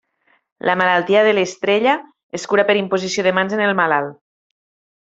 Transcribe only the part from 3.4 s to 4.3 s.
mans en el malalt.